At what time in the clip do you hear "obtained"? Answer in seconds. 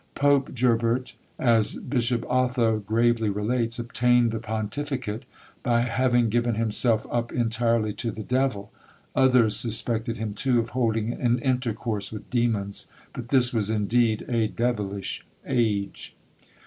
3.77-4.31